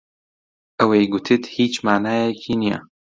ئەوەی 0.79 1.09
گوتت 1.11 1.43
هیچ 1.57 1.73
مانایەکی 1.85 2.53
نییە. 2.61 2.79